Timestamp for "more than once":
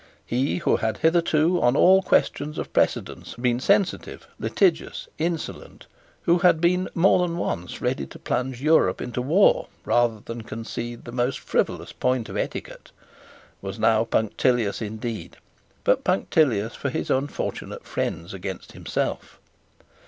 6.95-7.83